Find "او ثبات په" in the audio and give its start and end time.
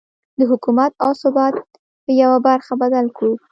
1.03-2.11